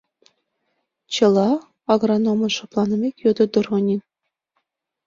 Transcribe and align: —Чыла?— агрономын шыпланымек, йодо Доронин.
—Чыла?— 1.13 1.49
агрономын 1.93 2.51
шыпланымек, 2.57 3.15
йодо 3.23 3.45
Доронин. 3.53 4.01